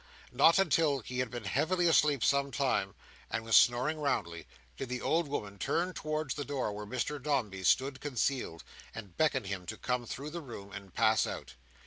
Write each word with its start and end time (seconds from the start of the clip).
Not 0.31 0.57
until 0.57 1.01
he 1.01 1.19
had 1.19 1.29
been 1.29 1.43
heavily 1.43 1.85
asleep 1.87 2.23
some 2.23 2.49
time, 2.49 2.95
and 3.29 3.43
was 3.45 3.55
snoring 3.55 3.99
roundly, 3.99 4.47
did 4.75 4.89
the 4.89 4.99
old 4.99 5.27
woman 5.27 5.59
turn 5.59 5.93
towards 5.93 6.33
the 6.33 6.43
door 6.43 6.73
where 6.73 6.87
Mr 6.87 7.21
Dombey 7.21 7.63
stood 7.63 8.01
concealed, 8.01 8.63
and 8.95 9.15
beckon 9.15 9.43
him 9.43 9.67
to 9.67 9.77
come 9.77 10.07
through 10.07 10.31
the 10.31 10.41
room, 10.41 10.71
and 10.71 10.91
pass 10.95 11.27
out. 11.27 11.53